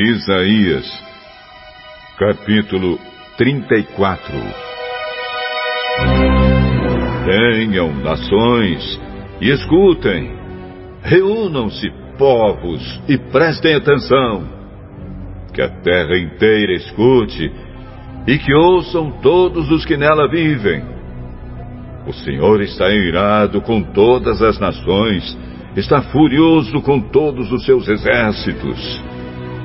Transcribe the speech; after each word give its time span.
Isaías, 0.00 0.86
capítulo 2.16 3.00
34 3.36 4.32
Venham, 7.26 7.92
nações, 7.96 9.00
e 9.40 9.50
escutem. 9.50 10.38
Reúnam-se, 11.02 11.90
povos, 12.16 13.02
e 13.08 13.18
prestem 13.18 13.74
atenção. 13.74 14.44
Que 15.52 15.62
a 15.62 15.68
terra 15.68 16.16
inteira 16.16 16.74
escute 16.74 17.50
e 18.28 18.38
que 18.38 18.54
ouçam 18.54 19.10
todos 19.20 19.68
os 19.68 19.84
que 19.84 19.96
nela 19.96 20.28
vivem. 20.30 20.80
O 22.06 22.12
Senhor 22.12 22.62
está 22.62 22.88
irado 22.88 23.60
com 23.62 23.82
todas 23.82 24.40
as 24.42 24.60
nações, 24.60 25.36
está 25.76 26.02
furioso 26.02 26.80
com 26.82 27.00
todos 27.00 27.50
os 27.50 27.64
seus 27.64 27.88
exércitos. 27.88 29.17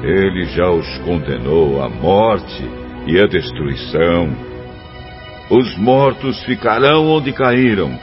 Ele 0.04 0.44
já 0.48 0.70
os 0.70 0.98
condenou 1.00 1.82
à 1.82 1.88
morte 1.88 2.62
e 3.08 3.18
à 3.18 3.26
destruição. 3.26 4.36
Os 5.50 5.78
mortos 5.78 6.44
ficarão 6.44 7.08
onde 7.08 7.32
caíram, 7.32 7.98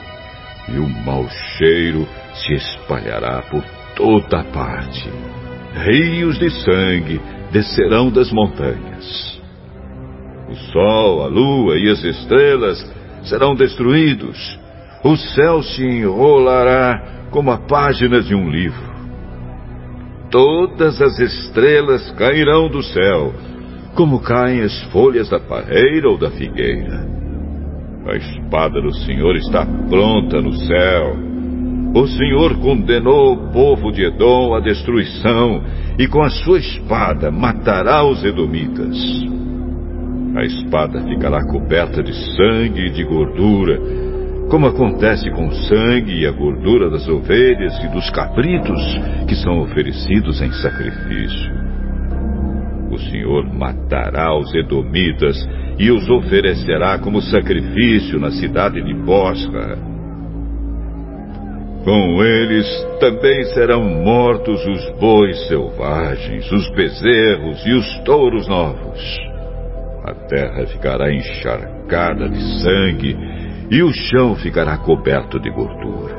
e 0.66 0.78
o 0.78 0.88
mau 0.88 1.28
cheiro 1.58 2.08
se 2.32 2.54
espalhará 2.54 3.42
por 3.50 3.62
toda 3.94 4.42
parte. 4.44 5.10
Rios 5.74 6.38
de 6.38 6.50
sangue 6.64 7.20
descerão 7.52 8.10
das 8.10 8.32
montanhas. 8.32 9.38
O 10.48 10.56
sol, 10.72 11.22
a 11.22 11.26
lua 11.26 11.78
e 11.78 11.90
as 11.90 12.02
estrelas 12.02 12.82
serão 13.24 13.54
destruídos. 13.54 14.58
O 15.04 15.16
céu 15.16 15.62
se 15.62 15.84
enrolará 15.84 17.26
como 17.30 17.50
a 17.50 17.58
página 17.58 18.22
de 18.22 18.34
um 18.34 18.48
livro. 18.48 18.99
Todas 20.30 21.02
as 21.02 21.18
estrelas 21.18 22.08
cairão 22.12 22.68
do 22.68 22.82
céu, 22.82 23.34
como 23.96 24.20
caem 24.20 24.60
as 24.60 24.82
folhas 24.92 25.28
da 25.28 25.40
parreira 25.40 26.08
ou 26.08 26.16
da 26.16 26.30
figueira. 26.30 27.04
A 28.06 28.16
espada 28.16 28.80
do 28.80 28.94
Senhor 28.94 29.34
está 29.34 29.66
pronta 29.88 30.40
no 30.40 30.52
céu. 30.52 31.16
O 31.94 32.06
Senhor 32.06 32.56
condenou 32.60 33.32
o 33.32 33.52
povo 33.52 33.90
de 33.90 34.04
Edom 34.04 34.54
à 34.54 34.60
destruição 34.60 35.64
e 35.98 36.06
com 36.06 36.22
a 36.22 36.30
sua 36.30 36.58
espada 36.58 37.32
matará 37.32 38.04
os 38.04 38.24
edomitas. 38.24 38.96
A 40.36 40.44
espada 40.44 41.02
ficará 41.02 41.44
coberta 41.44 42.04
de 42.04 42.14
sangue 42.36 42.86
e 42.86 42.90
de 42.90 43.02
gordura, 43.02 43.80
como 44.50 44.66
acontece 44.66 45.30
com 45.30 45.46
o 45.46 45.54
sangue 45.54 46.22
e 46.22 46.26
a 46.26 46.32
gordura 46.32 46.90
das 46.90 47.08
ovelhas 47.08 47.72
e 47.84 47.88
dos 47.88 48.10
cabritos 48.10 48.82
que 49.28 49.36
são 49.36 49.60
oferecidos 49.60 50.42
em 50.42 50.50
sacrifício. 50.50 51.52
O 52.90 52.98
Senhor 52.98 53.44
matará 53.46 54.36
os 54.36 54.52
edomitas 54.52 55.48
e 55.78 55.88
os 55.92 56.10
oferecerá 56.10 56.98
como 56.98 57.22
sacrifício 57.22 58.18
na 58.18 58.32
cidade 58.32 58.82
de 58.82 58.92
Bosra. 58.92 59.78
Com 61.84 62.22
eles 62.22 62.66
também 62.98 63.44
serão 63.54 63.84
mortos 63.84 64.66
os 64.66 64.90
bois 64.98 65.46
selvagens, 65.46 66.50
os 66.50 66.68
bezerros 66.74 67.64
e 67.64 67.72
os 67.72 67.98
touros 68.00 68.48
novos. 68.48 69.00
A 70.04 70.12
terra 70.26 70.66
ficará 70.66 71.14
encharcada 71.14 72.28
de 72.28 72.40
sangue 72.60 73.29
e 73.70 73.82
o 73.82 73.92
chão 73.92 74.34
ficará 74.36 74.76
coberto 74.78 75.38
de 75.38 75.50
gordura. 75.50 76.18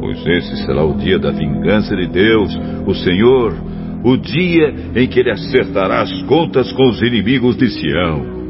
Pois 0.00 0.26
esse 0.26 0.64
será 0.64 0.84
o 0.84 0.96
dia 0.96 1.18
da 1.18 1.30
vingança 1.30 1.94
de 1.94 2.08
Deus, 2.08 2.58
o 2.86 2.94
Senhor, 2.94 3.54
o 4.02 4.16
dia 4.16 4.74
em 4.96 5.06
que 5.06 5.20
ele 5.20 5.30
acertará 5.30 6.00
as 6.00 6.22
contas 6.22 6.72
com 6.72 6.88
os 6.88 7.00
inimigos 7.02 7.56
de 7.56 7.68
Sião. 7.68 8.40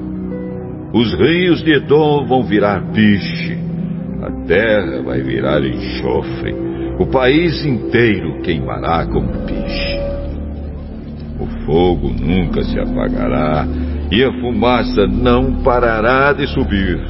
Os 0.94 1.12
rios 1.14 1.62
de 1.62 1.72
Edom 1.74 2.24
vão 2.26 2.42
virar 2.44 2.92
piche, 2.92 3.58
a 4.22 4.46
terra 4.46 5.02
vai 5.02 5.20
virar 5.22 5.60
enxofre, 5.64 6.54
o 6.98 7.06
país 7.06 7.64
inteiro 7.64 8.40
queimará 8.42 9.06
como 9.06 9.28
piche. 9.46 10.00
O 11.38 11.46
fogo 11.64 12.10
nunca 12.10 12.62
se 12.62 12.78
apagará 12.78 13.66
e 14.10 14.22
a 14.22 14.32
fumaça 14.40 15.06
não 15.06 15.62
parará 15.62 16.32
de 16.32 16.46
subir. 16.48 17.09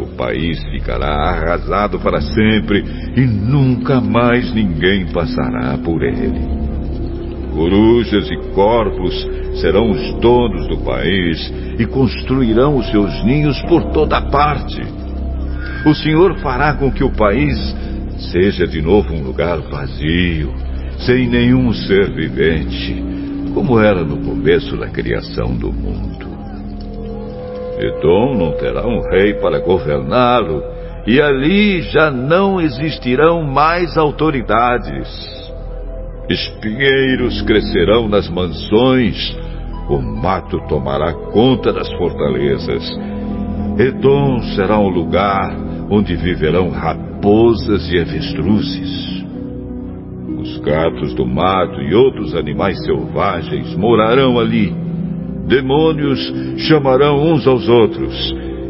O 0.00 0.06
país 0.16 0.58
ficará 0.70 1.30
arrasado 1.30 1.98
para 2.00 2.22
sempre 2.22 2.82
e 3.14 3.20
nunca 3.20 4.00
mais 4.00 4.52
ninguém 4.54 5.06
passará 5.12 5.76
por 5.76 6.02
ele. 6.02 6.40
Corujas 7.52 8.30
e 8.30 8.36
corpos 8.54 9.28
serão 9.60 9.90
os 9.90 10.14
donos 10.20 10.66
do 10.68 10.78
país 10.78 11.52
e 11.78 11.84
construirão 11.84 12.78
os 12.78 12.90
seus 12.90 13.22
ninhos 13.24 13.60
por 13.62 13.92
toda 13.92 14.22
parte. 14.22 14.80
O 15.84 15.94
Senhor 15.94 16.38
fará 16.38 16.74
com 16.74 16.90
que 16.90 17.04
o 17.04 17.10
país 17.10 17.58
seja 18.32 18.66
de 18.66 18.80
novo 18.80 19.12
um 19.12 19.22
lugar 19.22 19.58
vazio, 19.58 20.54
sem 20.98 21.28
nenhum 21.28 21.72
ser 21.72 22.10
vivente 22.14 23.10
como 23.52 23.80
era 23.80 24.04
no 24.04 24.18
começo 24.18 24.76
da 24.76 24.88
criação 24.88 25.54
do 25.56 25.72
mundo. 25.72 26.29
Edom 27.80 28.34
não 28.36 28.52
terá 28.52 28.86
um 28.86 29.00
rei 29.00 29.34
para 29.34 29.58
governá-lo, 29.58 30.62
e 31.06 31.20
ali 31.20 31.80
já 31.82 32.10
não 32.10 32.60
existirão 32.60 33.42
mais 33.42 33.96
autoridades. 33.96 35.08
Espinheiros 36.28 37.40
crescerão 37.42 38.06
nas 38.06 38.28
mansões, 38.28 39.36
o 39.88 39.98
mato 39.98 40.60
tomará 40.68 41.12
conta 41.32 41.72
das 41.72 41.90
fortalezas. 41.94 42.84
Edom 43.78 44.40
será 44.54 44.78
um 44.78 44.88
lugar 44.88 45.56
onde 45.90 46.14
viverão 46.14 46.70
raposas 46.70 47.90
e 47.90 47.98
avestruzes. 47.98 49.24
Os 50.38 50.58
gatos 50.58 51.14
do 51.14 51.26
mato 51.26 51.80
e 51.80 51.94
outros 51.94 52.34
animais 52.34 52.80
selvagens 52.84 53.74
morarão 53.74 54.38
ali. 54.38 54.72
Demônios 55.50 56.32
chamarão 56.68 57.20
uns 57.24 57.44
aos 57.44 57.68
outros, 57.68 58.14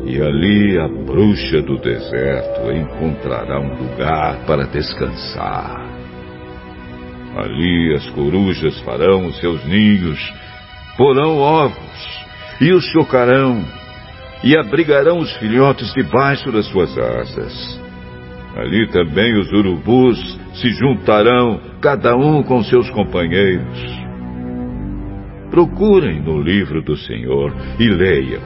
e 0.06 0.18
ali 0.18 0.78
a 0.78 0.88
bruxa 0.88 1.60
do 1.60 1.76
deserto 1.76 2.72
encontrará 2.72 3.60
um 3.60 3.74
lugar 3.74 4.46
para 4.46 4.64
descansar. 4.64 5.78
Ali 7.36 7.92
as 7.94 8.08
corujas 8.08 8.80
farão 8.80 9.26
os 9.26 9.38
seus 9.40 9.62
ninhos, 9.66 10.18
porão 10.96 11.36
ovos, 11.36 12.24
e 12.62 12.72
os 12.72 12.86
chocarão, 12.86 13.62
e 14.42 14.56
abrigarão 14.56 15.18
os 15.18 15.30
filhotes 15.36 15.92
debaixo 15.92 16.50
das 16.50 16.64
suas 16.64 16.96
asas. 16.96 17.80
Ali 18.56 18.88
também 18.88 19.38
os 19.38 19.52
urubus 19.52 20.18
se 20.54 20.70
juntarão, 20.70 21.60
cada 21.82 22.16
um 22.16 22.42
com 22.42 22.64
seus 22.64 22.88
companheiros. 22.88 24.09
Procurem 25.50 26.20
no 26.20 26.40
livro 26.40 26.82
do 26.82 26.96
Senhor 26.96 27.52
e 27.78 27.88
leiam. 27.88 28.42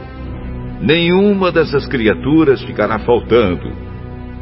Nenhuma 0.80 1.52
dessas 1.52 1.86
criaturas 1.86 2.62
ficará 2.62 2.98
faltando. 2.98 3.70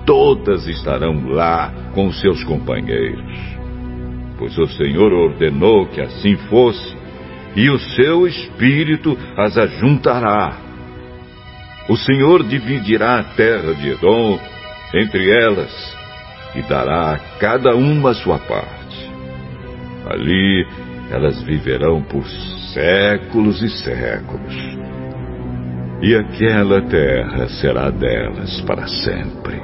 Todas 0.07 0.67
estarão 0.67 1.29
lá 1.29 1.73
com 1.95 2.13
seus 2.13 2.43
companheiros. 2.45 3.39
Pois 4.39 4.57
o 4.59 4.67
Senhor 4.67 5.13
ordenou 5.13 5.87
que 5.87 6.01
assim 6.01 6.37
fosse, 6.49 6.97
e 7.55 7.71
o 7.71 7.79
seu 7.79 8.27
espírito 8.27 9.17
as 9.37 9.57
ajuntará. 9.57 10.57
O 11.89 11.97
Senhor 11.97 12.43
dividirá 12.45 13.21
a 13.21 13.25
terra 13.25 13.75
de 13.75 13.91
Edom 13.91 14.39
entre 14.95 15.31
elas 15.31 15.97
e 16.55 16.63
dará 16.63 17.13
a 17.13 17.19
cada 17.39 17.75
uma 17.75 18.11
a 18.11 18.15
sua 18.15 18.39
parte. 18.39 19.11
Ali 20.07 20.67
elas 21.11 21.43
viverão 21.43 22.03
por 22.03 22.25
séculos 22.73 23.63
e 23.63 23.69
séculos. 23.69 24.55
E 26.03 26.15
aquela 26.17 26.83
terra 26.83 27.49
será 27.49 27.91
delas 27.91 28.61
para 28.63 28.87
sempre. 28.87 29.61